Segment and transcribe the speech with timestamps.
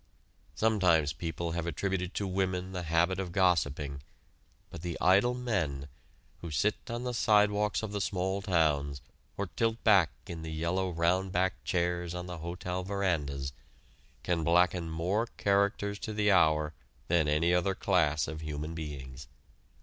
[0.55, 4.01] Sometimes people have attributed to women the habit of gossiping,
[4.71, 5.87] but the idle men,
[6.39, 8.99] who sit on the sidewalks of the small towns
[9.37, 13.53] or tilt back in the yellow round back chairs on the hotel verandas,
[14.23, 16.73] can blacken more characters to the hour
[17.07, 19.27] than any other class of human beings.